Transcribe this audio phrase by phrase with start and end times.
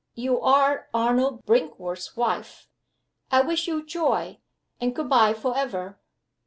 [0.15, 2.67] You are Arnold Brinkworth's wife.
[3.29, 4.39] I wish you joy,
[4.79, 5.99] and good by forever."